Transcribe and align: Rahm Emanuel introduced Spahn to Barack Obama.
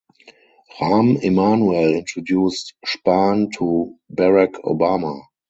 Rahm 0.79 1.21
Emanuel 1.21 1.93
introduced 1.93 2.73
Spahn 2.87 3.51
to 3.59 3.93
Barack 4.11 4.53
Obama. 4.65 5.21